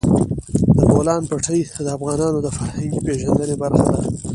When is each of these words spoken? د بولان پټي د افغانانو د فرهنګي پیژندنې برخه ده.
د 0.77 0.79
بولان 0.91 1.21
پټي 1.29 1.59
د 1.85 1.87
افغانانو 1.97 2.39
د 2.41 2.47
فرهنګي 2.57 2.99
پیژندنې 3.05 3.55
برخه 3.61 3.87
ده. 3.95 4.01